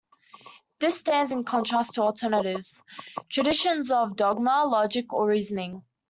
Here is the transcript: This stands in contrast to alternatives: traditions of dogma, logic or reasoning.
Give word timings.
This 0.79 0.97
stands 0.97 1.31
in 1.31 1.43
contrast 1.43 1.93
to 1.93 2.01
alternatives: 2.01 2.81
traditions 3.29 3.91
of 3.91 4.15
dogma, 4.15 4.65
logic 4.65 5.13
or 5.13 5.27
reasoning. 5.27 5.83